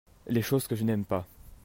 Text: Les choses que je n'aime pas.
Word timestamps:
Les 0.25 0.41
choses 0.41 0.65
que 0.65 0.75
je 0.75 0.83
n'aime 0.83 1.05
pas. 1.05 1.27